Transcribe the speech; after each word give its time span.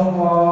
الله 0.00 0.45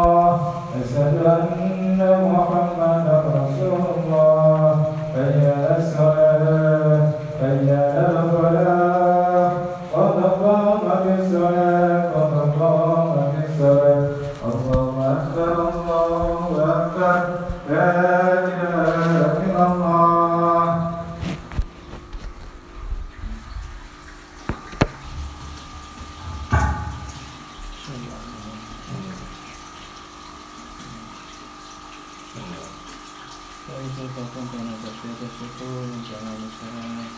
Kapan 34.15 34.47
tanah 34.47 34.79
bersih 34.79 35.11
atas 35.11 35.33
suku 35.43 35.71
Jangan 36.07 36.39
masyarakat 36.39 37.11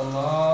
Allah. 0.00 0.53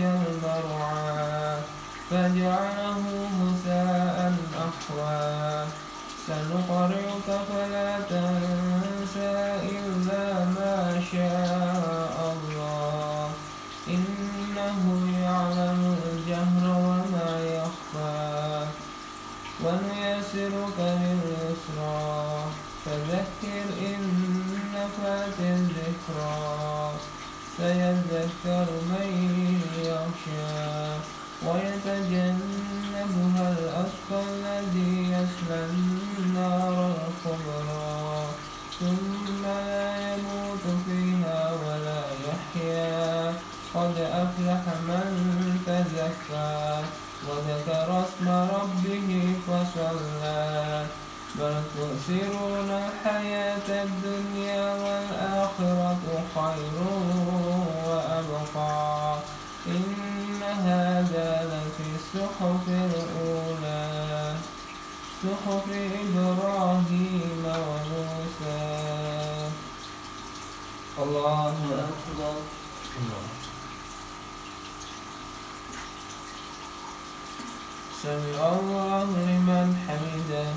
المرعى 0.00 1.56
فجعله 2.10 3.02
مساء 3.40 4.34
أحوى 4.68 5.66
سنقرئك 6.26 7.28
فلا 7.48 8.00
تنسى 8.10 9.34
إلا 9.76 10.44
ما 10.44 11.02
شاء 11.12 12.16
الله 12.36 13.30
إنه 13.88 14.82
يعلم 15.22 15.96
الجهر 16.06 16.64
وما 16.78 17.30
يخفى 17.56 18.66
ونيسرك 19.64 20.78
لليسرى 20.78 22.44
فذكر 22.84 23.64
إن 23.80 24.02
نفعت 24.74 25.38
الذكرى 25.40 26.90
سيذكر 27.56 28.66
من 28.90 29.08
يخشى 30.26 30.98
ويتجنبها 31.46 33.46
الأشقى 33.58 34.18
الذي 34.32 35.12
يصلى 35.12 35.64
النار 35.64 36.90
الكبرى 36.90 38.24
ثم 38.80 39.42
لا 39.42 40.14
يموت 40.14 40.64
فيها 40.86 41.52
ولا 41.52 42.02
يحيا. 42.28 43.34
قد 43.74 43.96
أفلح 43.98 44.62
من 44.88 45.08
تزكى. 45.66 46.82
وذكر 47.28 48.04
اسم 48.04 48.28
ربه 48.28 49.34
فصلى. 49.46 50.86
بل 51.34 51.54
تؤثرون 51.76 52.70
الحياة 52.70 53.84
الدنيا 53.84 54.74
والآخرة 54.74 56.02
خير 56.34 56.76
الصحف 62.32 62.68
الأولى 62.68 64.36
صحف 65.22 65.66
إبراهيم 65.68 67.44
وموسى. 67.44 68.62
الله 70.98 71.56
أكبر. 71.88 72.36
سمع 78.02 78.40
الله 78.60 79.08
لمن 79.28 79.68
حمده. 79.86 80.48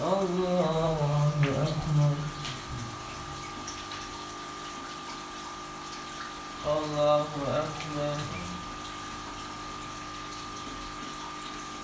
الله 0.00 0.98
أكبر. 1.66 2.14
الله 6.66 7.26
أكبر. 7.46 8.41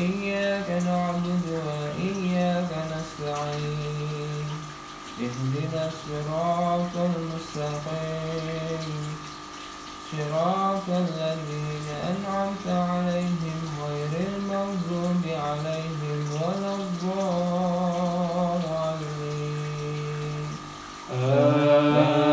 إياك 0.00 0.68
نعبد 0.86 1.46
وإياك 1.66 2.70
نستعين 2.92 4.48
اهدنا 5.20 5.82
الصراط 5.90 6.94
المستقيم. 6.96 8.86
صراط 10.12 10.86
الذين 10.88 11.86
أنعمت 12.10 12.66
عليهم 12.66 13.60
غير 13.86 14.12
المغضوب 14.28 15.24
عليهم 15.26 16.20
ولا 16.42 16.72
الضالين 16.74 17.60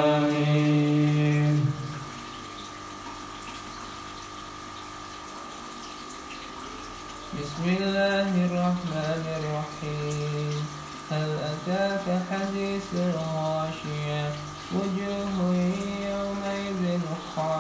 آمين 0.08 1.56
بسم 7.34 7.64
الله 7.66 8.32
الرحمن 8.48 9.24
الرحيم 9.40 10.58
هل 11.12 11.30
أتاك 11.52 12.06
حديث 12.32 12.88
الغاشية 12.94 14.26
وجوه 14.76 15.38
يومئذ 16.10 16.84
خاشعة 17.36 17.58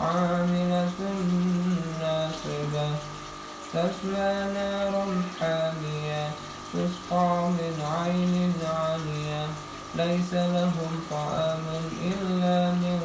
عاملة 0.00 0.90
ناصبة 2.00 2.88
تصلى 3.72 4.50
نارا 4.54 5.22
حامية 5.40 6.30
تسقى 6.72 7.48
من 7.50 7.82
عين 7.82 8.52
عالية 8.64 9.46
ليس 9.94 10.34
لهم 10.34 11.00
طعام 11.10 11.64
إلا 12.02 12.70
من 12.70 13.00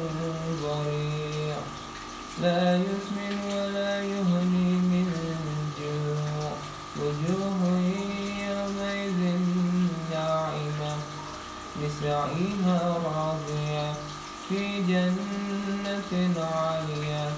ضريع 0.62 1.56
لا 2.42 2.76
يسمن 2.76 3.38
ولا 3.52 4.02
يهني 4.02 4.70
من 4.90 5.08
جوع 5.80 6.52
وجوه 6.96 7.78
يومئذ 8.48 9.38
ناعمة 10.10 10.96
لسعيها 11.82 12.98
راضية 13.04 13.92
في 14.48 14.82
جنة 14.82 15.39
عالية 16.12 17.30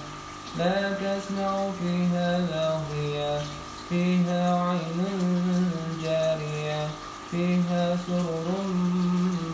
لا 0.57 0.93
تسمع 0.93 1.69
فيها 1.79 2.39
لاغية 2.39 3.41
فيها 3.89 4.63
عين 4.69 5.05
جارية 6.03 6.87
فيها 7.31 7.97
سرر 8.07 8.47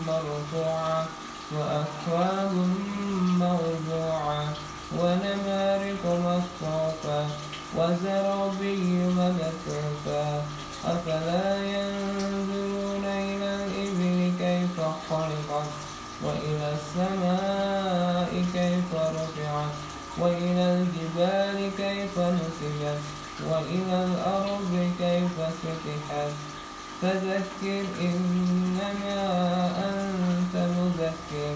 مرفوعة 0.06 1.06
وأكواب 1.52 2.52
موضوعة 3.38 4.44
ونمارق 4.98 6.04
مصفوفة 6.04 7.26
وزرابي 7.76 9.04
مبثوثة 9.04 10.42
أفلا 10.84 11.56
ينظرون 11.64 13.04
إلى 13.04 13.64
الإبل 13.64 14.32
كيف 14.38 14.80
خلقت؟ 15.10 15.70
وإلى 16.22 16.72
السماء 16.76 17.59
وإلى 20.20 20.64
الجبال 20.78 21.70
كيف 21.76 22.18
نصبت 22.18 23.00
وإلى 23.48 24.04
الأرض 24.04 24.92
كيف 24.98 25.36
سطحت؟ 25.62 26.32
فذكر 27.02 27.84
إنما 28.00 29.20
أنت 29.88 30.54
مذكر. 30.56 31.54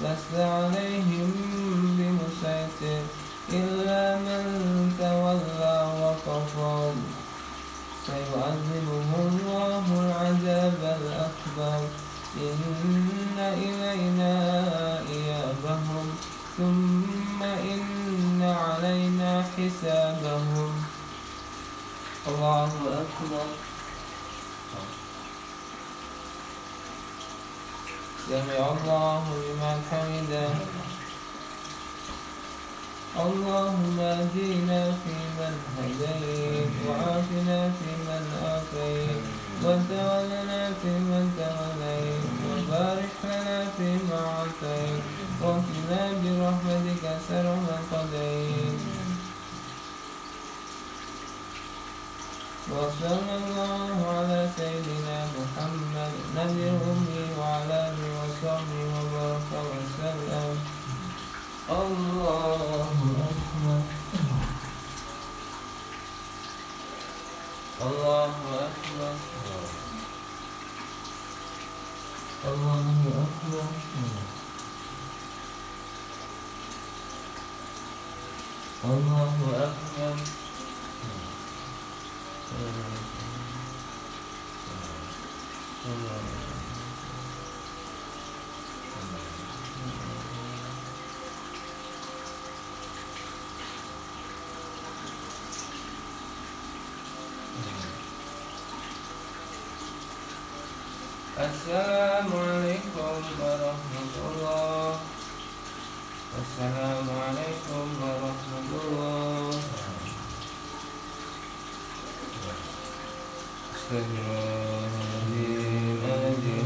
لست 0.00 0.34
عليهم 0.40 1.32
بمسيطر 1.98 3.02
إلا 3.52 4.16
من 4.16 4.44
تولى 4.98 5.76
وكفر. 6.00 6.92
فيعذبه 8.06 9.10
الله 9.28 9.84
العذاب 10.00 10.98
الأكبر 11.00 11.80
إن 12.36 13.36
إلينا 13.38 14.32
إيابهم 15.08 16.06
ثم 16.58 17.42
إن 17.42 18.42
علينا 18.42 19.44
حسابهم 19.56 20.72
الله 22.28 22.72
أكبر 23.02 23.46
سمع 28.28 28.57
الله 28.72 29.22
لمن 29.44 29.78
حمده. 29.90 30.50
اللهم 33.26 33.96
اهدنا 34.00 34.82
فيمن 35.02 35.54
هديت 35.76 36.72
وعافنا 36.86 37.60
فيمن 37.78 38.24
عافيت 38.42 39.22
وتولنا 39.64 40.62
فيمن 40.82 41.24
توليت 41.38 42.24
وبارك 42.46 43.14
لنا 43.24 43.58
فيما 43.76 44.18
اعطيت 44.34 45.02
وقنا 45.42 46.02
برحمتك 46.22 47.04
شر 47.28 47.46
ما 47.66 47.76
قضيت. 47.92 48.80
وصلى 52.72 53.34
الله 53.42 53.96
على 54.14 54.40
سيدنا 54.56 55.18
محمد 55.36 56.12
نبي 56.36 56.64
الأمي 56.68 57.24
وعلى 57.38 57.80
آله 58.38 58.46
وصحبه 58.46 58.82
وبارك 58.94 59.50
وسلم 59.52 60.58
الله 61.70 63.00
أكبر 63.30 63.80
الله 67.82 68.34
أكبر 68.64 69.14
الله 72.44 72.86
أكبر 73.24 73.66
الله 78.84 79.38
أكبر 79.64 80.14
السلام 101.38 102.26
عليكم 102.34 102.98
ورحمة 103.38 104.14
الله 104.28 104.96
السلام 106.42 107.06
عليكم 107.26 107.84
ورحمة 108.02 108.70
الله 108.82 109.50
استغفر 113.74 114.18
الله 114.18 115.30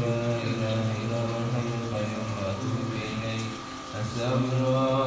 لا 0.01 0.25
إله 0.49 0.81
إلا 0.97 1.19
هو 1.21 1.35
الحي 1.45 1.69
القيوم 1.81 2.29
وأتوب 2.41 2.89
إليه 2.97 3.45
أستغفر 4.01 4.57
الله 4.57 5.02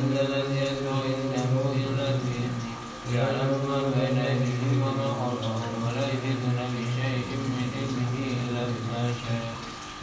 عند 0.00 0.16
إنه 1.12 1.52
إلا 1.84 2.08
يعلم 3.14 3.52
ما 3.68 3.78
بين 3.94 4.18
أيديهم 4.18 4.82
وما 4.82 5.08
خلفهم 5.20 5.72
ولا 5.84 6.04
يحيطون 6.12 6.58
بشيء 6.74 7.28
من 7.54 7.66
علمه 7.76 8.14
إلا 8.40 8.62
بما 8.72 9.02
شاء 9.22 9.46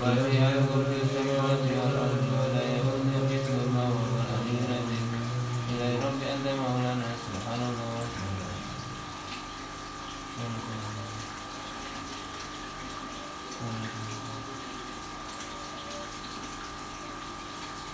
ولم 0.02 0.28
يعرف 0.38 0.70
في 0.88 0.96
السماوات 1.04 1.64
والأرض 1.78 2.24
ولا 2.40 2.64
يهون 2.76 3.14
هو 3.30 3.76
وهو 3.76 4.16
العلي 4.26 4.58
العظيم 4.66 5.08
إلى 5.72 5.96
رب 6.06 6.22
أنت 6.34 6.48
مولانا 6.62 7.10
سبحان 7.26 7.62
الله 7.70 7.98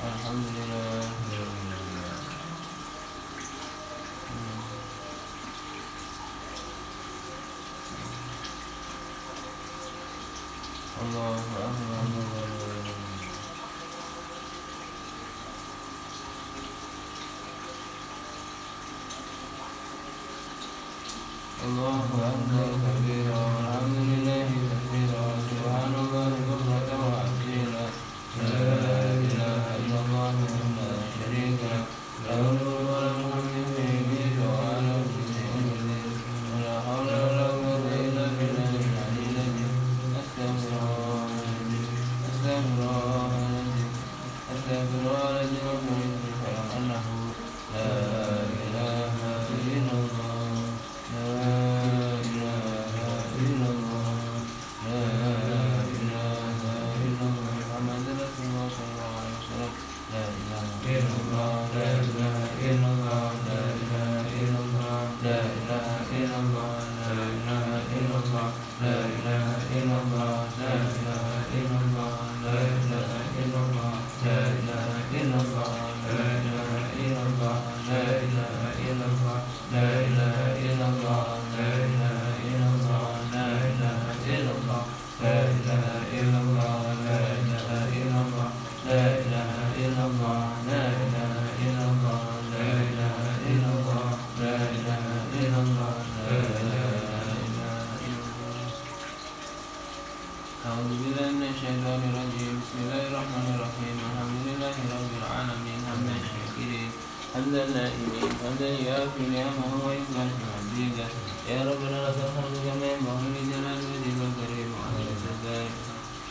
الحمد 0.04 0.46
لله 0.56 0.93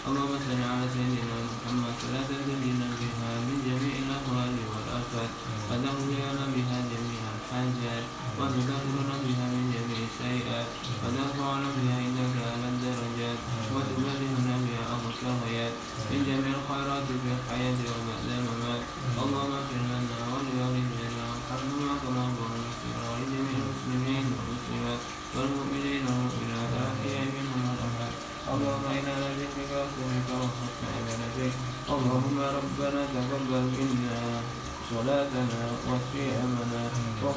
اللهم 0.02 0.34
صل 0.46 0.60
على 0.72 0.86
سيدنا 0.94 1.36
محمد 1.54 1.94
صلاة 2.02 2.26
تنجينا 2.46 2.88
بها 3.00 3.30
من 3.46 3.58
جميع 3.66 3.94
الأهوال 4.02 4.54
والآفات 4.70 5.30
وتغفر 5.68 6.10
لنا 6.26 6.44
بها 6.54 6.78
جميع 6.92 7.22
الحاجات 7.38 8.04
وتكفرنا 8.38 9.16
بها 9.24 9.44
من 9.54 9.64
جميع 9.74 9.98
السيئات 10.10 10.68
وترفعنا 11.02 11.68
بها 11.76 11.94
عندك 12.02 12.34
على 12.50 12.66
الدرجات 12.74 13.38
وتبلغنا 13.74 14.54
بها 14.66 14.82
أقصى 14.94 15.26
الغايات 15.34 15.74
من 16.10 16.20
جميع 16.28 16.52
الخيرات 16.60 17.04
في 17.22 17.28
الحياة 17.38 17.78
وبعد 17.94 18.24
الممات 18.38 18.82
اللهم 19.22 19.52
اغفر 19.58 19.80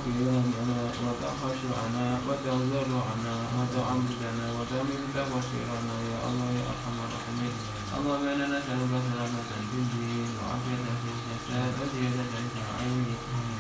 وقيامنا 0.06 0.80
وتخشعنا 1.06 2.06
وتضرعنا 2.28 3.36
وتعبدنا 3.58 4.46
وتمن 4.58 5.02
تبصيرنا 5.16 5.96
يا 6.10 6.18
الله 6.28 6.50
يا 6.58 6.66
أرحم 6.74 6.98
الراحمين. 7.06 7.56
اللهم 7.98 8.26
إنا 8.34 8.46
نسألك 8.54 8.94
سلامة 9.10 9.50
في 9.50 9.78
الدين 9.82 10.30
وعافية 10.38 10.86
في 11.02 11.10
الجسد 11.16 11.74
وزيادة 11.80 12.34
في 12.54 12.58
العلم 12.62 13.10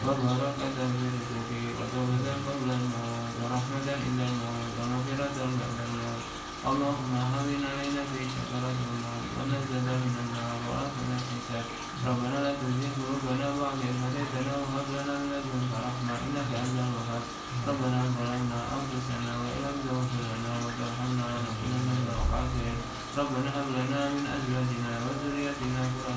وبركة 0.06 0.74
في 0.76 0.82
الرزق 0.86 1.50
وتوبة 1.78 2.26
قبل 2.46 2.70
الموت 2.78 3.34
ورحمة 3.42 3.88
إلا 4.08 4.26
الموت 4.30 4.74
ومغفرة 4.80 5.38
بعد 5.60 5.78
الموت. 5.90 6.24
اللهم 6.70 7.14
هون 7.34 7.64
علينا 7.72 8.02
في 8.12 8.22
شكرة 8.36 8.78
الموت 8.94 9.26
ونزل 9.38 9.86
من 10.04 10.16
النار. 10.24 10.55
وآخر 10.70 11.06
الحساب 11.20 11.66
ربنا 12.10 12.38
لا 12.46 12.52
تزغ 12.62 12.92
قلوبنا 12.98 13.48
بعد 13.62 13.78
إذ 13.90 13.96
هديتنا 14.06 14.54
وهب 14.62 14.88
لنا 14.98 15.14
من 15.22 15.28
لدنك 15.34 15.72
رحمة 15.88 16.14
إنك 16.26 16.50
أنت 16.64 16.76
الوهاب 16.88 17.24
ربنا 17.70 18.00
ظلمنا 18.18 18.60
أنفسنا 18.78 19.32
وإن 19.42 19.58
لم 19.66 19.78
تغفر 19.88 20.24
لنا 20.34 20.52
وترحمنا 20.64 21.26
لنكونن 21.36 21.88
من 22.00 22.08
الخاسرين 22.18 22.78
ربنا 23.20 23.50
هب 23.58 23.68
لنا 23.80 24.02
من 24.16 24.24
أزواجنا 24.38 24.92
وذريتنا 25.06 25.82
قرة 25.96 26.15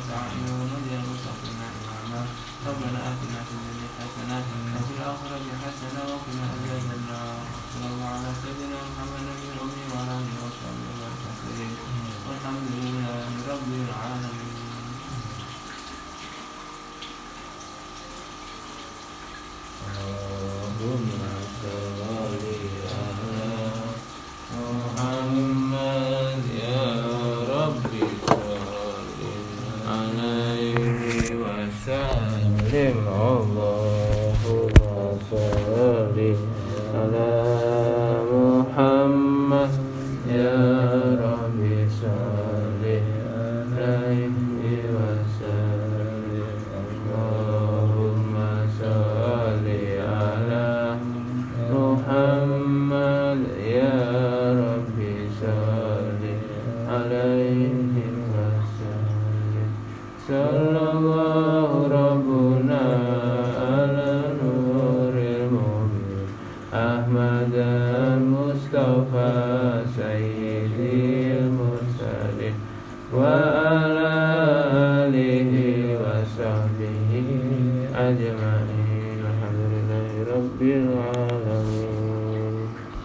练 32.70 32.92